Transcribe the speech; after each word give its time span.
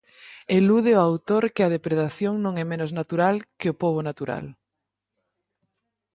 Elude 0.57 0.91
o 0.95 1.01
autor 1.09 1.43
que 1.53 1.61
a 1.63 1.71
depredación 1.75 2.33
non 2.45 2.53
é 2.63 2.65
menos 2.71 2.91
natural 2.99 3.35
que 3.59 3.67
o 3.71 3.77
"pobo 3.81 3.99
natural". 4.09 4.45